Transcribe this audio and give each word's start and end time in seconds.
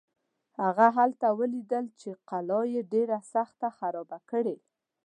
هغه 0.61 0.87
هلته 0.97 1.27
ولیدل 1.39 1.85
چې 1.99 2.09
قلا 2.29 2.61
یې 2.73 2.81
ډېره 2.93 3.17
سخته 3.33 3.67
خرابه 3.77 4.19
کړې. 4.29 4.57